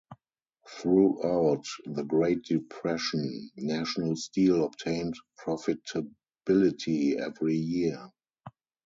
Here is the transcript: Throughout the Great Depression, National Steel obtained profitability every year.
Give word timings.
Throughout 0.67 1.67
the 1.85 2.01
Great 2.03 2.41
Depression, 2.41 3.51
National 3.55 4.15
Steel 4.15 4.65
obtained 4.65 5.13
profitability 5.39 7.17
every 7.19 7.53
year. 7.55 8.09